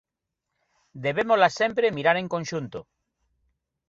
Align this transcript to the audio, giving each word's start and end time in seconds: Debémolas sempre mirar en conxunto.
Debémolas 1.05 1.57
sempre 1.61 1.95
mirar 1.97 2.17
en 2.19 2.27
conxunto. 2.35 2.79